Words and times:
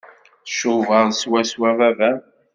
Tcubaḍ 0.47 1.07
swaswa 1.21 1.69
baba-m. 1.79 2.19